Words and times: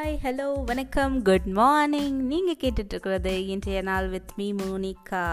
Hi 0.00 0.20
hello 0.22 0.64
வணக்கம் 0.64 1.22
good 1.22 1.46
morning 1.46 2.20
நீங்கள் 2.26 2.58
கேட்டுட்ருக்கிறது 2.60 3.32
இன்றைய 3.46 3.82
நாள் 3.82 4.08
வித் 4.08 4.30
மீ 4.36 4.52
மோனிகா. 4.52 5.24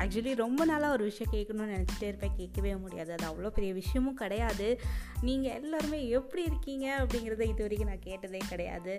ஆக்சுவலி 0.00 0.34
ரொம்ப 0.34 0.64
நாளாக 0.64 0.92
ஒரு 0.92 1.04
விஷயம் 1.04 1.32
கேட்கணும்னு 1.34 1.74
நினச்சிட்டே 1.74 2.06
இருப்பேன். 2.08 2.34
கேட்கவே 2.36 2.76
முடியாது. 2.76 3.12
அது 3.12 3.26
அவ்வளோ 3.26 3.48
பெரிய 3.48 3.72
விஷயமும் 3.72 4.14
கிடையாது. 4.14 4.80
நீங்கள் 5.20 5.54
எல்லாருமே 5.60 6.08
எப்படி 6.08 6.42
இருக்கீங்க 6.42 6.86
அப்படிங்கிறத 7.00 7.46
இது 7.52 7.62
வரைக்கும் 7.62 7.88
நான் 7.88 8.06
கேட்டதே 8.08 8.40
கிடையாது. 8.48 8.96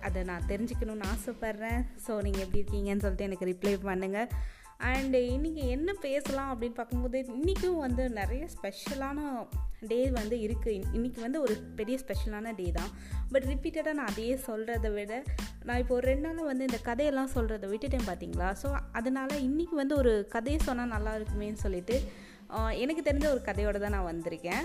அதை 0.00 0.22
நான் 0.22 0.48
தெரிஞ்சுக்கணும்னு 0.48 1.10
ஆசைப்பட்றேன். 1.14 1.80
ஸோ 2.06 2.20
நீங்கள் 2.22 2.44
எப்படி 2.46 2.62
இருக்கீங்கன்னு 2.62 3.04
சொல்லிட்டு 3.06 3.28
எனக்கு 3.30 3.50
ரிப்ளை 3.52 3.74
பண்ணுங்கள் 3.88 4.30
அண்டு 4.90 5.18
இன்றைக்கி 5.36 5.64
என்ன 5.76 5.92
பேசலாம் 5.92 6.52
அப்படின்னு 6.52 6.74
பார்க்கும்போது 6.74 7.18
இன்றைக்கும் 7.36 7.82
வந்து 7.86 8.10
நிறைய 8.10 8.44
ஸ்பெஷலான 8.56 9.18
டே 9.88 10.10
வந்து 10.10 10.36
இருக்குது 10.46 10.74
இன்றைக்கி 10.96 11.20
வந்து 11.20 11.40
ஒரு 11.40 11.54
பெரிய 11.76 11.98
ஸ்பெஷலான 11.98 12.54
டே 12.54 12.66
தான். 12.72 12.90
பட் 13.32 13.46
ரிப்பீட்டடாக 13.52 13.92
நான் 13.92 14.10
அதையே 14.12 14.34
சொல்கிறத 14.48 14.88
விட 14.92 15.12
நான் 15.64 15.78
இப்போ 15.78 15.94
ஒரு 15.94 16.06
ரெண்டு 16.06 16.26
நாளாக 16.28 16.46
வந்து 16.46 16.64
இந்த 16.64 16.80
கதையெல்லாம் 16.88 17.32
சொல்கிறத 17.34 17.66
விட்டுட்டேன் 17.72 18.08
பார்த்தீங்களா 18.08 18.48
ஸோ 18.62 18.68
அதனால் 18.92 19.34
இன்றைக்கி 19.48 19.74
வந்து 19.74 19.96
ஒரு 19.96 20.12
கதையை 20.28 20.60
சொன்னால் 20.68 20.94
நல்லா 20.96 21.14
இருக்குமேன்னு 21.18 21.64
சொல்லிட்டு 21.64 21.96
எனக்கு 22.76 23.02
தெரிஞ்ச 23.08 23.26
ஒரு 23.30 23.42
கதையோட 23.48 23.78
தான் 23.78 23.96
நான் 23.96 24.10
வந்திருக்கேன். 24.12 24.64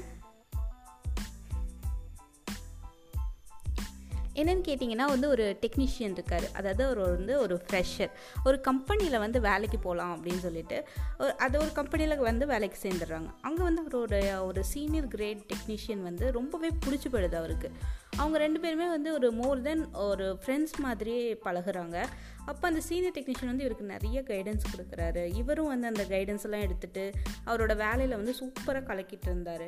என்னென்னு 4.36 4.64
கேட்டிங்கன்னா 4.70 5.06
வந்து 5.14 5.28
ஒரு 5.28 5.46
டெக்னீஷியன் 5.62 6.16
இருக்கார். 6.18 6.48
அதாவது 6.52 6.84
அவர் 6.84 7.02
வந்து 7.18 7.40
ஒரு 7.40 7.62
ஃப்ரெஷர் 7.66 8.12
ஒரு 8.46 8.62
கம்பெனியில் 8.62 9.18
வந்து 9.18 9.42
வேலைக்கு 9.42 9.80
போகலாம் 9.80 10.14
அப்படின்னு 10.16 10.42
சொல்லிட்டு 10.48 10.78
ஒரு 11.18 11.38
அது 11.38 11.56
ஒரு 11.60 11.72
கம்பெனியில் 11.72 12.24
வந்து 12.30 12.48
வேலைக்கு 12.48 12.80
சேர்ந்துடுறாங்க. 12.86 13.30
அங்கே 13.42 13.62
வந்து 13.62 13.82
அவருடைய 13.82 14.44
ஒரு 14.44 14.64
சீனியர் 14.64 15.08
கிரேட் 15.08 15.44
டெக்னீஷியன் 15.54 16.02
வந்து 16.02 16.32
ரொம்பவே 16.32 16.72
பிடிச்சி 16.86 17.10
போயிடுது 17.12 17.36
அவருக்கு. 17.36 17.72
அவங்க 18.18 18.38
ரெண்டு 18.38 18.60
பேருமே 18.60 18.88
வந்து 18.88 19.14
ஒரு 19.14 19.32
மோர் 19.32 19.62
தென் 19.62 19.94
ஒரு 19.94 20.40
ஃப்ரெண்ட்ஸ் 20.42 20.76
மாதிரியே 20.80 21.24
பழகுறாங்க. 21.46 21.98
அப்போ 22.46 22.68
அந்த 22.68 22.82
சீனியர் 22.90 23.16
டெக்னீஷியன் 23.18 23.52
வந்து 23.52 23.66
இவருக்கு 23.66 23.94
நிறைய 23.94 24.24
கைடன்ஸ் 24.28 24.66
கொடுக்குறாரு. 24.74 25.36
இவரும் 25.36 25.68
வந்து 25.68 25.88
அந்த 25.88 26.04
கைடன்ஸ் 26.04 26.44
எல்லாம் 26.44 26.66
எடுத்துகிட்டு 26.68 27.06
அவரோட 27.46 27.76
வேலையில் 27.76 28.16
வந்து 28.16 28.36
சூப்பராக 28.42 28.86
கலக்கிட்டு 28.92 29.30
இருந்தார். 29.32 29.68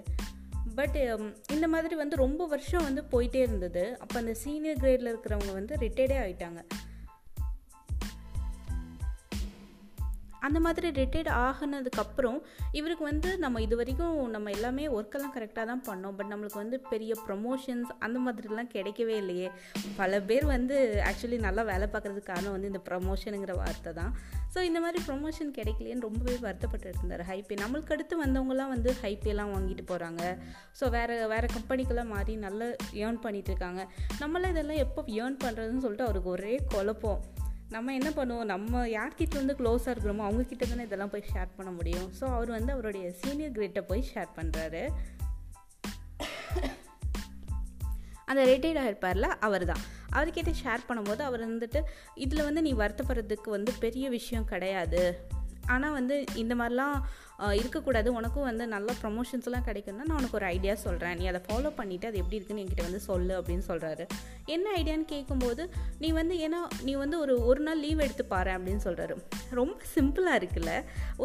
பட் 0.78 0.98
um, 1.12 1.24
இந்த 1.56 1.66
மாதிரி 1.74 1.96
வந்து 2.02 2.16
ரொம்ப 2.24 2.46
வருஷம் 2.54 2.86
வந்து 2.88 3.02
போயிட்டே 3.14 3.40
இருந்தது. 3.46 3.86
அப்போ 4.04 4.16
அந்த 4.20 4.34
சீனியர் 4.44 4.82
கிரேடில் 4.84 5.12
இருக்கிறவங்க 5.14 5.54
வந்து 5.60 5.76
ரிட்டையர்டே 5.86 6.20
ஆகிட்டாங்க 6.24 6.62
அந்த 10.46 10.60
மாதிரி 10.66 10.88
ரிட்டையர்ட் 11.00 11.30
ஆகினதுக்கப்புறம் 11.46 12.38
இவருக்கு 12.80 13.04
வந்து 13.10 13.30
நம்ம 13.44 13.62
இது 13.66 13.76
வரைக்கும் 13.80 14.20
நம்ம 14.36 14.52
எல்லாமே 14.56 14.84
ஒர்க்கெல்லாம் 14.98 15.34
கரெக்டாக 15.36 15.66
தான் 15.72 15.84
பண்ணோம். 15.88 16.16
பட் 16.18 16.30
நம்மளுக்கு 16.32 16.62
வந்து 16.64 16.78
பெரிய 16.92 17.14
ப்ரொமோஷன்ஸ் 17.26 17.90
அந்த 18.06 18.18
மாதிரிலாம் 18.26 18.72
கிடைக்கவே 18.76 19.16
இல்லையே. 19.24 19.48
பல 20.00 20.20
பேர் 20.30 20.46
வந்து 20.56 20.76
ஆக்சுவலி 21.10 21.40
நல்லா 21.48 21.66
வேலை 21.72 21.88
பார்க்குறதுக்கு 21.94 22.32
காரணம் 22.32 22.56
வந்து 22.56 22.72
இந்த 22.74 22.82
ப்ரமோஷனுங்கிற 22.90 23.56
வார்த்தை 23.62 23.94
தான். 24.02 24.14
ஸோ 24.58 24.62
இந்த 24.68 24.80
மாதிரி 24.84 25.00
ப்ரொமோஷன் 25.08 25.50
கிடைக்கலையேன்னு 25.58 26.06
ரொம்பவே 26.06 26.36
வருத்தப்பட்டு 26.44 26.94
இருந்தார் 26.94 27.24
ஹைப்பே 27.28 27.56
நம்மளுக்கு 27.64 27.94
அடுத்து 27.96 28.16
வந்தவங்களாம் 28.22 28.72
வந்து 28.74 28.92
ஹைப்பேலாம் 29.02 29.52
வாங்கிட்டு 29.56 29.84
போகிறாங்க 29.92 30.24
ஸோ 30.80 30.86
வேறு 30.96 31.16
வேறு 31.28 31.48
கம்பெனிக்கெல்லாம் 31.56 32.12
மாறி 32.14 32.36
நல்லா 32.46 32.68
ஏர்ன் 33.04 33.20
பண்ணிகிட்ருக்காங்க 33.26 33.56
இருக்காங்க. 33.58 33.84
நம்மளாம் 34.22 34.54
இதெல்லாம் 34.54 34.82
எப்போ 34.86 35.02
ஏர்ன் 35.20 35.38
பண்ணுறதுன்னு 35.44 35.84
சொல்லிட்டு 35.84 36.08
அவருக்கு 36.08 36.30
ஒரே 36.30 36.56
குழப்பம். 36.74 37.22
நம்ம 37.70 37.94
என்ன 37.94 38.10
பண்ணுவோம்? 38.10 38.50
நம்ம 38.54 38.82
யார்கிட்ட 38.88 39.36
வந்து 39.42 39.58
க்ளோஸாக 39.62 39.94
இருக்கிறோமோ 39.94 40.26
அவங்கக்கிட்ட 40.28 40.68
தானே 40.70 40.88
இதெல்லாம் 40.90 41.14
போய் 41.14 41.30
ஷேர் 41.34 41.56
பண்ண 41.58 41.72
முடியும். 41.72 42.10
ஸோ 42.20 42.26
அவர் 42.38 42.56
வந்து 42.58 42.74
அவருடைய 42.74 43.12
சீனியர் 43.22 43.56
கிரேட்டை 43.60 43.84
போய் 43.92 44.10
ஷேர் 44.14 44.32
பண்ணுறாரு 44.40 44.84
அந்த 48.26 48.42
ரிட்டையர்ட் 48.52 48.82
ஆகிருப்பார்ல 48.84 49.30
அவர் 49.48 49.66
தான் 49.66 49.84
அவர்கிட்ட 50.12 50.54
ஷேர் 50.64 50.86
பண்ணும்போது 50.90 51.22
அவர் 51.22 51.50
வந்துட்டு 51.50 51.82
இதில் 52.16 52.44
வந்து 52.44 52.62
நீ 52.62 52.74
வருத்தப்படுறதுக்கு 52.74 53.50
வந்து 53.50 53.74
பெரிய 53.80 54.10
விஷயம் 54.10 54.46
கிடையாது. 54.46 55.28
ஆனால் 55.66 55.92
வந்து 55.92 56.26
இந்த 56.36 56.56
மாதிரிலாம் 56.56 57.02
இருக்கக்கூடாது. 57.60 58.10
உனக்கும் 58.20 58.48
வந்து 58.48 58.66
நல்ல 58.74 58.90
ப்ரொமோஷன்ஸ்லாம் 59.02 59.66
கிடைக்கும்னா 59.68 60.06
நான் 60.10 60.18
உனக்கு 60.20 60.38
ஒரு 60.40 60.48
ஐடியா 60.56 60.74
சொல்கிறேன் 60.84 61.16
நீ 61.20 61.26
அதை 61.32 61.42
ஃபாலோ 61.48 61.70
பண்ணிவிட்டு 61.80 62.08
அது 62.10 62.22
எப்படி 62.22 62.38
இருக்குன்னு 62.38 62.64
என்கிட்ட 62.64 62.86
வந்து 62.88 63.02
சொல்லு 63.08 63.34
அப்படின்னு 63.40 63.66
சொல்கிறாரு 63.70 64.06
என்ன 64.56 64.66
ஐடியான்னு 64.80 65.08
கேட்கும்போது 65.12 65.64
நீ 66.02 66.10
வந்து 66.20 66.36
ஏன்னா 66.46 66.60
நீ 66.88 66.94
வந்து 67.04 67.18
ஒரு 67.24 67.34
ஒரு 67.50 67.62
நாள் 67.68 67.82
லீவ் 67.86 68.04
எடுத்து 68.06 68.26
பாரு 68.34 68.52
அப்படின்னு 68.56 68.84
சொல்கிறாரு 68.88 69.16
ரொம்ப 69.60 69.78
சிம்பிளாக 69.96 70.40
இருக்குல்ல. 70.42 70.72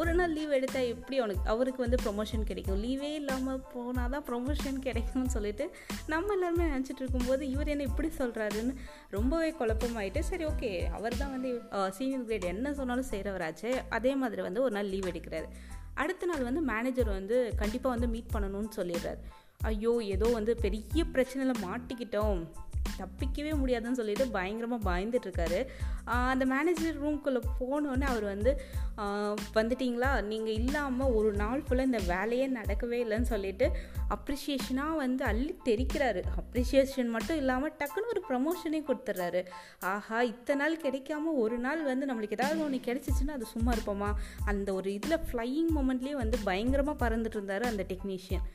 ஒரு 0.00 0.12
நாள் 0.18 0.34
லீவ் 0.38 0.52
எடுத்தால் 0.58 0.90
எப்படி 0.94 1.16
அவனுக்கு 1.22 1.50
அவருக்கு 1.54 1.80
வந்து 1.84 1.98
ப்ரொமோஷன் 2.04 2.46
கிடைக்கும்? 2.50 2.80
லீவே 2.84 3.10
இல்லாமல் 3.20 3.62
போனால் 3.74 4.12
தான் 4.14 4.26
ப்ரொமோஷன் 4.30 4.78
கிடைக்கும்னு 4.86 5.34
சொல்லிட்டு 5.36 5.64
நம்ம 6.12 6.34
எல்லாருமே 6.36 6.70
நினச்சிட்டு 6.74 7.02
இருக்கும்போது 7.04 7.42
இவர் 7.54 7.72
என்ன 7.74 7.88
இப்படி 7.90 8.10
சொல்கிறாருன்னு 8.20 8.74
ரொம்பவே 9.16 9.50
குழப்பமாயிட்டு 9.60 10.22
சரி 10.30 10.46
ஓகே 10.52 10.72
அவர் 10.98 11.20
தான் 11.22 11.34
வந்து 11.36 11.52
சீனியர் 11.98 12.26
கிரேட் 12.30 12.52
என்ன 12.54 12.74
சொன்னாலும் 12.80 13.10
செய்கிறவராச்சு 13.12 13.70
அதே 13.98 14.14
மாதிரி 14.22 14.42
வந்து 14.48 14.62
ஒரு 14.66 14.74
நாள் 14.78 14.92
லீவ் 14.94 15.10
எடுக்கிறாரு. 15.12 15.48
அடுத்த 15.94 16.26
நாள் 16.26 16.42
வந்து 16.42 16.60
மேனேஜர் 16.60 17.08
வந்து 17.08 17.54
கண்டிப்பாக 17.56 17.98
வந்து 17.98 18.12
மீட் 18.14 18.34
பண்ணணும்னு 18.34 18.70
சொல்லிடுறாரு. 18.76 19.22
ஐயோ 19.60 20.02
ஏதோ 20.04 20.26
வந்து 20.28 20.56
பெரிய 20.56 21.04
பிரச்சனையில் 21.12 21.62
மாட்டிக்கிட்டோம். 21.62 22.46
தப்பிக்கவே 23.00 23.52
முடியாதுன்னு 23.60 23.98
சொல்லிட்டு 24.00 24.24
பயங்கரமாக 24.36 24.86
பயந்துட்டுருக்காரு. 24.90 25.60
அந்த 26.30 26.44
மேனேஜர் 26.52 27.00
ரூம்குள்ளே 27.04 27.40
போனோடனே 27.60 28.06
அவர் 28.12 28.26
வந்து 28.32 28.52
வந்துட்டிங்களா? 29.58 30.10
நீங்கள் 30.30 30.56
இல்லாமல் 30.60 31.14
ஒரு 31.18 31.30
நாள் 31.42 31.62
ஃபுல்லாக 31.66 31.90
இந்த 31.90 32.00
வேலையே 32.12 32.46
நடக்கவே 32.58 32.98
இல்லைன்னு 33.04 33.30
சொல்லிட்டு 33.32 33.68
அப்ரிஷியேஷனாக 34.16 35.00
வந்து 35.02 35.22
அள்ளி 35.30 35.52
தெரிக்கிறாரு. 35.68 36.22
அப்ரிஷியேஷன் 36.42 37.12
மட்டும் 37.16 37.40
இல்லாமல் 37.42 37.76
டக்குன்னு 37.80 38.12
ஒரு 38.14 38.22
ப்ரமோஷனே 38.30 38.82
கொடுத்துட்றாரு 38.88 39.42
ஆஹா 39.92 40.20
இத்தனை 40.32 40.60
நாள் 40.62 40.82
கிடைக்காம 40.86 41.34
ஒரு 41.44 41.58
நாள் 41.58 41.82
வந்து 41.90 42.08
நம்மளுக்கு 42.10 42.38
ஏதாவது 42.40 42.64
ஒன்று 42.64 42.86
கிடைச்சிச்சுன்னா 42.88 43.36
அது 43.38 43.52
சும்மா 43.54 43.72
இருப்போமா? 43.76 44.10
அந்த 44.44 44.68
ஒரு 44.72 44.88
இதில் 44.92 45.24
ஃப்ளையிங் 45.28 45.72
மூமெண்ட்லேயே 45.76 46.16
வந்து 46.22 46.38
பயங்கரமாக 46.48 47.00
பறந்துட்டு 47.04 47.38
இருந்தார் 47.38 47.70
அந்த 47.70 47.84
டெக்னீஷியன் 47.88 48.46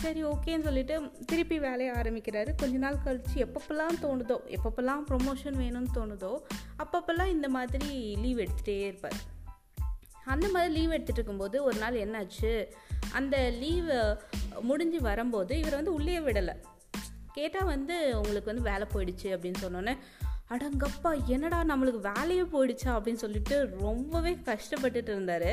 சரி 0.00 0.24
ஓகேன்னு 0.24 0.62
சொல்லிட்டு 0.62 1.10
திருப்பி 1.26 1.58
வேலையை 1.58 1.94
ஆரம்பிக்கிறாரு. 1.94 2.50
கொஞ்ச 2.56 2.76
நாள் 2.76 3.02
கழித்து 3.04 3.46
எப்பப்பெல்லாம் 3.46 3.96
தோணுதோ 4.02 4.36
எப்பப்பெல்லாம் 4.56 5.02
ப்ரொமோஷன் 5.10 5.56
வேணும்னு 5.62 5.94
தோணுதோ 5.94 6.32
அப்பப்பெல்லாம் 6.82 7.30
இந்த 7.30 7.48
மாதிரி 7.48 8.16
லீவ் 8.20 8.38
எடுத்துகிட்டே 8.38 8.80
இருப்பார். 8.80 9.18
அந்த 10.24 10.48
மாதிரி 10.48 10.72
லீவ் 10.74 10.92
எடுத்துகிட்டு 10.92 11.18
இருக்கும்போது 11.18 11.64
ஒரு 11.64 11.78
நாள் 11.78 11.94
என்னாச்சு? 11.94 12.52
அந்த 13.12 13.36
லீவ் 13.50 13.90
முடிஞ்சு 14.60 15.00
வரும்போது 15.00 15.58
இவர் 15.58 15.74
வந்து 15.74 15.92
உள்ளே 15.92 16.18
விடலை. 16.18 16.54
கேட்டால் 17.32 17.64
வந்து 17.64 18.20
உங்களுக்கு 18.20 18.52
வந்து 18.54 18.70
வேலை 18.70 18.86
போயிடுச்சு 18.94 19.26
அப்படின்னு 19.26 19.62
சொன்னோன்னே 19.62 19.94
அடங்கப்பா 20.50 21.10
என்னடா 21.26 21.64
நம்மளுக்கு 21.70 22.00
வேலையே 22.08 22.42
போயிடுச்சா 22.52 22.90
அப்படின்னு 22.96 23.22
சொல்லிட்டு 23.22 23.54
ரொம்பவே 23.80 24.32
கஷ்டப்பட்டுட்டு 24.48 25.10
இருந்தார். 25.14 25.46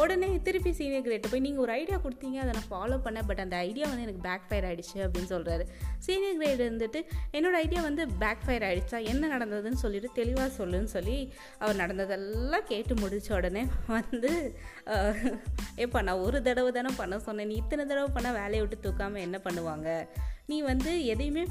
உடனே 0.00 0.28
திருப்பி 0.42 0.72
சீனியர் 0.72 1.04
கிரேட்டை 1.06 1.28
போய் 1.30 1.42
நீங்கள் 1.46 1.62
ஒரு 1.64 1.72
ஐடியா 1.72 1.96
கொடுத்தீங்க 1.96 2.38
அதை 2.44 2.52
நான் 2.52 2.70
ஃபாலோ 2.70 2.96
பண்ணேன் 3.06 3.26
பட் 3.26 3.38
அந்த 3.38 3.56
ஐடியா 3.56 3.86
வந்து 3.88 4.02
எனக்கு 4.02 4.24
பேக் 4.28 4.46
ஃபயர் 4.48 4.66
ஆகிடுச்சு 4.68 4.98
அப்படின்னு 5.04 5.32
சொல்கிறாரு 5.34 5.66
சீனியர் 5.98 6.36
கிரேட் 6.36 6.64
இருந்துட்டு 6.66 7.02
என்னோடய 7.32 7.62
ஐடியா 7.64 7.82
வந்து 7.82 8.08
பேக் 8.18 8.44
ஃபயர் 8.46 8.62
ஆகிடுச்சா 8.62 9.00
என்ன 9.04 9.38
நடந்ததுன்னு 9.38 9.82
சொல்லிட்டு 9.84 10.10
தெளிவாக 10.14 10.50
சொல்லுன்னு 10.58 10.90
சொல்லி 10.96 11.32
அவர் 11.58 11.76
நடந்ததெல்லாம் 11.76 12.68
கேட்டு 12.68 12.94
முடிச்ச 12.94 13.30
உடனே 13.36 13.64
வந்து 13.88 14.32
ஏப்பா 15.76 16.02
நான் 16.02 16.24
ஒரு 16.26 16.42
தடவை 16.42 16.72
தானே 16.72 16.92
பண்ண 16.96 17.18
சொன்னேன் 17.18 17.46
நீ 17.46 17.54
இத்தனை 17.54 17.86
தடவை 17.86 18.10
பண்ணால் 18.16 18.38
வேலையை 18.40 18.60
விட்டு 18.60 18.78
தூக்காமல் 18.86 19.26
என்ன 19.28 19.40
பண்ணுவாங்க? 19.44 19.88
நீ 20.46 20.62
வந்து 20.62 21.04
எதையுமே 21.06 21.44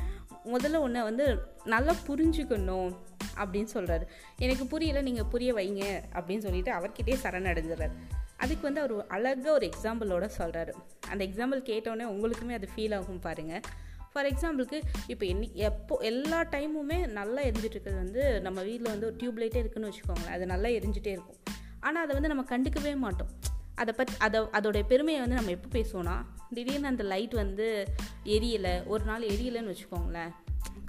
முதல்ல 0.45 0.79
ஒன்று 0.79 1.03
வந்து 1.03 1.25
நல்லா 1.63 1.95
புரிஞ்சுக்கணும் 2.07 2.91
அப்படின்னு 3.37 3.69
சொல்கிறாரு 3.73 4.05
எனக்கு 4.37 4.67
புரியல 4.67 5.01
நீங்கள் 5.01 5.25
புரிய 5.25 5.53
வைங்க 5.53 5.83
அப்படின்னு 6.13 6.37
சொல்லிட்டு 6.37 6.71
அவர்கிட்டயே 6.71 7.17
சரணடைஞ்சிடறாரு. 7.23 7.95
அதுக்கு 8.37 8.61
வந்து 8.61 8.81
அவர் 8.81 9.07
அழகாக 9.07 9.51
ஒரு 9.51 9.69
எக்ஸாம்பிளோட 9.69 10.29
சொல்கிறாரு 10.37 10.73
அந்த 11.09 11.25
எக்ஸாம்பிள் 11.25 11.61
கேட்டோடனே 11.69 12.05
உங்களுக்குமே 12.13 12.53
அது 12.53 12.69
ஃபீல் 12.75 12.95
ஆகும் 12.95 13.19
பாருங்கள் 13.19 13.61
ஃபார் 14.13 14.25
எக்ஸாம்பிளுக்கு 14.25 14.81
இப்போ 15.07 15.25
என்னி 15.25 15.51
எப்போ 15.53 15.95
எல்லா 15.97 16.43
டைமுமே 16.43 17.07
நல்லா 17.07 17.41
எரிஞ்சிட்ருக்கிறது 17.41 17.95
வந்து 17.95 18.41
நம்ம 18.41 18.61
வீட்டில் 18.61 18.89
வந்து 18.89 19.05
ஒரு 19.05 19.15
டியூப் 19.15 19.39
லைட்டே 19.39 19.55
இருக்குன்னு 19.55 19.89
வச்சுக்கோங்களேன். 19.89 20.35
அது 20.35 20.45
நல்லா 20.45 20.69
எரிஞ்சிட்டே 20.69 21.11
இருக்கும். 21.17 21.39
ஆனால் 21.79 22.03
அதை 22.03 22.21
வந்து 22.21 22.29
நம்ம 22.35 22.43
கண்டுக்கவே 22.49 22.95
மாட்டோம். 22.95 23.29
அதை 23.81 23.93
பற்றி 23.97 24.15
அதை 24.25 24.39
அதோடைய 24.57 24.83
பெருமையை 24.91 25.19
வந்து 25.23 25.39
நம்ம 25.39 25.53
எப்போ 25.57 25.69
பேசுவோம்னா 25.77 26.15
திடீர்னு 26.55 26.91
அந்த 26.93 27.03
லைட் 27.11 27.35
வந்து 27.43 27.67
எரியலை 28.35 28.75
ஒரு 28.93 29.03
நாள் 29.09 29.29
எரியலைன்னு 29.33 29.73
வச்சுக்கோங்களேன். 29.73 30.31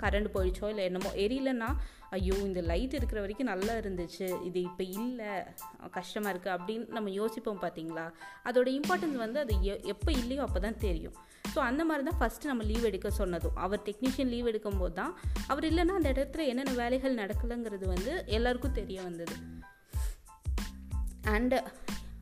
கரண்ட் 0.03 0.29
போயிடுச்சோ 0.35 0.69
இல்லை 0.71 0.85
என்னமோ 0.89 1.11
எரியலைன்னா 1.25 1.69
ஐயோ 2.17 2.37
இந்த 2.47 2.61
லைட் 2.71 2.95
இருக்கிற 2.99 3.19
வரைக்கும் 3.25 3.51
நல்லா 3.51 3.75
இருந்துச்சு 3.81 4.27
இது 4.49 4.59
இப்போ 4.69 4.85
இல்லை 4.97 5.31
கஷ்டமாக 5.97 6.33
இருக்குது 6.33 6.55
அப்படின்னு 6.57 6.87
நம்ம 6.97 7.13
யோசிப்போம் 7.19 7.63
பார்த்தீங்களா 7.63 8.05
அதோட 8.49 8.69
இம்பார்ட்டன்ஸ் 8.79 9.19
வந்து 9.25 9.39
அது 9.45 9.55
எ 9.71 9.75
எப்போ 9.93 10.11
இல்லையோ 10.23 10.43
அப்போ 10.47 10.61
தான் 10.67 10.81
தெரியும். 10.87 11.15
ஸோ 11.53 11.59
அந்த 11.69 11.83
மாதிரி 11.89 12.05
தான் 12.09 12.19
ஃபஸ்ட்டு 12.21 12.51
நம்ம 12.51 12.67
லீவ் 12.71 12.89
எடுக்க 12.91 13.09
சொன்னதும். 13.21 13.57
அவர் 13.65 13.85
டெக்னீஷியன் 13.89 14.33
லீவ் 14.35 14.51
எடுக்கும்போது 14.53 14.95
தான் 15.01 15.15
அவர் 15.53 15.69
இல்லைன்னா 15.71 15.97
அந்த 16.01 16.11
இடத்துல 16.15 16.47
என்னென்ன 16.53 16.75
வேலைகள் 16.83 17.21
நடக்கலைங்கிறது 17.23 17.89
வந்து 17.95 18.15
எல்லாருக்கும் 18.39 18.79
தெரிய 18.81 19.01
வந்தது. 19.09 19.37
அண்டு 21.35 21.59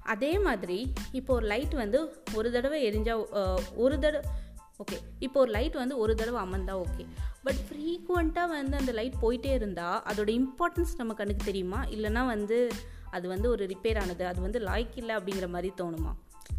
அதே 0.03 0.39
மாதிரி 0.39 0.93
இப்போ 1.13 1.35
ஒரு 1.35 1.47
லைட் 1.47 1.75
வந்து 1.75 1.99
ஒரு 2.35 2.53
தடவை 2.53 2.91
எரிஞ்சா 2.91 3.15
ஒரு 3.75 3.99
தடவை 3.99 4.23
ஓகே 4.79 4.99
இப்போ 5.19 5.41
ஒரு 5.41 5.51
லைட் 5.51 5.75
வந்து 5.75 5.99
ஒரு 5.99 6.15
தடவை 6.15 6.41
அமர்ந்தா 6.43 6.75
ஓகே 6.75 7.07
பட் 7.45 7.61
ஃப்ரீக்குவெண்ட்டாக 7.69 8.49
வந்து 8.49 8.77
அந்த 8.77 8.93
லைட் 8.93 9.15
போயிட்டே 9.23 9.53
இருந்தால் 9.53 10.03
அதோட 10.03 10.29
இம்பார்ட்டன்ஸ் 10.29 10.93
நம்ம 10.97 11.15
கண்ணுக்கு 11.15 11.45
தெரியுமா? 11.45 11.85
இல்லைனா 11.85 12.27
வந்து 12.27 12.71
அது 13.11 13.29
வந்து 13.29 13.51
ஒரு 13.51 13.67
ரிப்பேர் 13.67 13.99
ஆனது 13.99 14.27
அது 14.27 14.41
வந்து 14.41 14.59
லாய்க்கு 14.59 14.97
இல்லை 14.97 15.17
அப்படிங்கிற 15.17 15.49
மாதிரி 15.49 15.73
தோணுமா? 15.81 16.13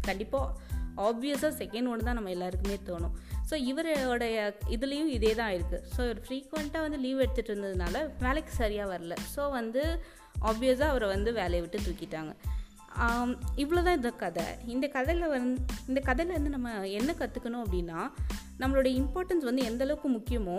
கண்டிப்பாக 0.06 0.70
ஆப்வியஸாக 0.96 1.52
செகண்ட் 1.58 1.88
ஒன்று 1.88 2.04
தான் 2.04 2.14
நம்ம 2.14 2.30
எல்லாருக்குமே 2.30 2.78
தோணும். 2.88 3.10
ஸோ 3.50 3.54
இவரோடைய 3.54 4.54
இதுலேயும் 4.68 5.06
இதே 5.06 5.34
தான் 5.34 5.52
இருக்குது 5.52 5.82
ஸோ 5.96 6.00
இவர் 6.00 6.20
ஃப்ரீக்வெண்ட்டாக 6.28 6.82
வந்து 6.82 6.98
லீவ் 6.98 7.20
எடுத்துகிட்டு 7.20 7.52
இருந்ததுனால 7.54 8.10
வேலைக்கு 8.20 8.52
சரியாக 8.52 8.98
வரல. 8.98 9.16
ஸோ 9.36 9.50
வந்து 9.50 10.00
ஆப்வியஸாக 10.42 10.88
அவரை 10.88 11.08
வந்து 11.08 11.32
வேலையை 11.32 11.60
விட்டு 11.60 11.78
தூக்கிட்டாங்க. 11.78 12.34
இவ்வளோ 13.62 13.82
தான் 13.86 13.98
இந்த 14.00 14.10
கதை. 14.22 14.46
இந்த 14.74 14.86
கதையில் 14.96 15.32
வந்து 15.34 15.60
இந்த 15.90 16.00
கதையிலேருந்து 16.08 16.54
நம்ம 16.56 16.70
என்ன 17.00 17.10
கற்றுக்கணும் 17.20 17.64
அப்படின்னா 17.64 18.00
நம்மளுடைய 18.62 18.92
இம்பார்ட்டன்ஸ் 19.02 19.48
வந்து 19.50 19.62
எந்த 19.70 19.84
அளவுக்கு 19.86 20.08
முக்கியமோ 20.18 20.58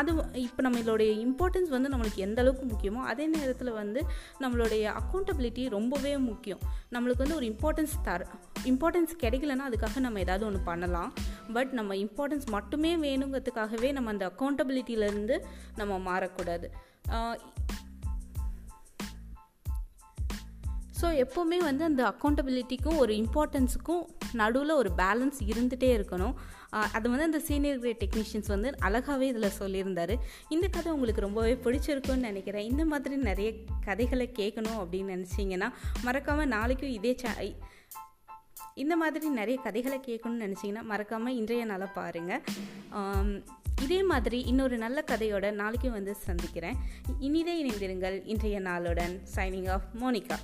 அது 0.00 0.12
இப்போ 0.44 0.60
நம்மளுடைய 0.66 1.10
இம்பார்ட்டன்ஸ் 1.24 1.68
வந்து 1.74 1.90
நம்மளுக்கு 1.92 2.24
எந்த 2.26 2.38
அளவுக்கு 2.42 2.64
முக்கியமோ 2.70 3.00
அதே 3.10 3.24
நேரத்தில் 3.34 3.70
வந்து 3.80 4.00
நம்மளுடைய 4.42 4.84
அக்கௌண்டபிலிட்டி 5.00 5.64
ரொம்பவே 5.74 6.12
முக்கியம். 6.30 6.62
நம்மளுக்கு 6.94 7.24
வந்து 7.24 7.38
ஒரு 7.40 7.46
இம்பார்ட்டன்ஸ் 7.52 7.94
தர 8.08 8.26
இம்பார்ட்டன்ஸ் 8.70 9.14
கிடைக்கலன்னா 9.22 9.68
அதுக்காக 9.70 10.02
நம்ம 10.06 10.20
ஏதாவது 10.24 10.46
ஒன்று 10.48 10.62
பண்ணலாம். 10.70 11.12
பட் 11.56 11.72
நம்ம 11.78 11.94
இம்பார்ட்டன்ஸ் 12.04 12.48
மட்டுமே 12.56 12.92
வேணுங்கிறதுக்காகவே 13.06 13.90
நம்ம 13.98 14.10
அந்த 14.14 14.26
அக்கௌண்டபிலிட்டியிலேருந்து 14.32 15.38
நம்ம 15.80 15.98
மாறக்கூடாது. 16.08 16.68
ஸோ 21.04 21.08
எப்போவுமே 21.22 21.56
வந்து 21.66 21.82
அந்த 21.88 22.02
அக்கௌண்டபிலிட்டிக்கும் 22.10 22.98
ஒரு 23.00 23.12
இம்பார்ட்டன்ஸுக்கும் 23.22 24.04
நடுவில் 24.40 24.72
ஒரு 24.82 24.90
பேலன்ஸ் 25.00 25.38
இருந்துகிட்டே 25.50 25.88
இருக்கணும். 25.96 26.34
அது 26.96 27.06
வந்து 27.10 27.26
அந்த 27.28 27.40
சீனியர் 27.48 27.80
கிரேட் 27.82 28.00
டெக்னீஷியன்ஸ் 28.02 28.48
வந்து 28.52 28.68
அழகாகவே 28.86 29.26
இதில் 29.32 29.56
சொல்லியிருந்தார். 29.58 30.12
இந்த 30.54 30.66
கதை 30.76 30.92
உங்களுக்கு 30.96 31.24
ரொம்பவே 31.26 31.52
பிடிச்சிருக்குன்னு 31.64 32.28
நினைக்கிறேன். 32.30 32.68
இந்த 32.70 32.84
மாதிரி 32.92 33.18
நிறைய 33.28 33.50
கதைகளை 33.88 34.26
கேட்கணும் 34.38 34.78
அப்படின்னு 34.84 35.16
நினச்சிங்கன்னா 35.16 35.68
மறக்காமல் 36.06 36.50
நாளைக்கும் 36.56 36.94
இதே 36.98 37.12
சே 37.24 37.50
இந்த 38.84 38.96
மாதிரி 39.02 39.26
நிறைய 39.40 39.58
கதைகளை 39.66 40.00
கேட்கணும்னு 40.08 40.46
நினச்சிங்கன்னா 40.46 40.86
மறக்காமல் 40.92 41.36
இன்றைய 41.42 41.64
நாளை 41.72 41.90
பாருங்கள் 41.98 42.42
இதே 43.84 44.00
மாதிரி 44.10 44.40
இன்னொரு 44.50 44.76
நல்ல 44.86 44.98
கதையோட 45.12 45.46
நாளைக்கும் 45.62 45.96
வந்து 45.98 46.12
சந்திக்கிறேன். 46.26 46.76
இனிதே 47.28 47.54
இணைந்திருங்கள் 47.62 48.18
இன்றைய 48.32 48.58
நாளுடன். 48.70 49.16
Signing 49.36 49.70
off 49.76 49.88
Monica 50.02 50.38